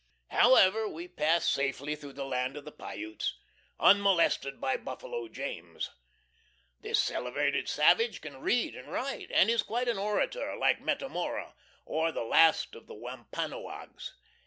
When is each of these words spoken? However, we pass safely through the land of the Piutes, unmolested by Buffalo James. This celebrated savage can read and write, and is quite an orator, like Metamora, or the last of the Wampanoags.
However, 0.29 0.87
we 0.87 1.07
pass 1.07 1.47
safely 1.47 1.95
through 1.95 2.13
the 2.13 2.25
land 2.25 2.57
of 2.57 2.65
the 2.65 2.71
Piutes, 2.71 3.37
unmolested 3.79 4.59
by 4.59 4.75
Buffalo 4.75 5.27
James. 5.27 5.91
This 6.79 6.99
celebrated 6.99 7.69
savage 7.69 8.19
can 8.19 8.41
read 8.41 8.73
and 8.75 8.87
write, 8.91 9.29
and 9.31 9.47
is 9.47 9.61
quite 9.61 9.87
an 9.87 9.99
orator, 9.99 10.55
like 10.55 10.81
Metamora, 10.81 11.53
or 11.85 12.11
the 12.11 12.23
last 12.23 12.73
of 12.73 12.87
the 12.87 12.95
Wampanoags. 12.95 14.15